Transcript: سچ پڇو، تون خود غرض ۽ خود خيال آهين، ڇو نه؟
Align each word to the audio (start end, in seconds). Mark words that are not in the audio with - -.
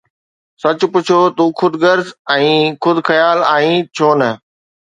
سچ 0.61 0.79
پڇو، 0.93 1.19
تون 1.35 1.49
خود 1.59 1.73
غرض 1.83 2.07
۽ 2.37 2.47
خود 2.83 2.97
خيال 3.07 3.39
آهين، 3.53 3.77
ڇو 3.95 4.07
نه؟ 4.21 4.29